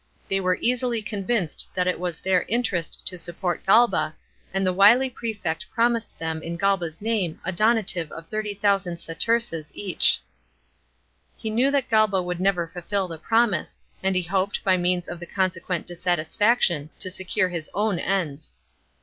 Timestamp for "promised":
5.69-6.17